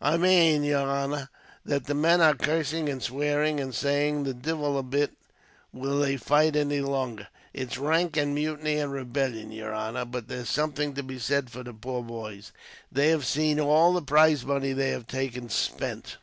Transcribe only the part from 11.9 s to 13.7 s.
boys. They have seen